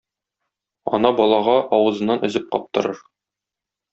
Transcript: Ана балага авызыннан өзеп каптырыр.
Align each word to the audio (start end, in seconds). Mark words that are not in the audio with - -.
Ана 0.97 1.11
балага 1.19 1.57
авызыннан 1.79 2.25
өзеп 2.29 2.49
каптырыр. 2.57 3.03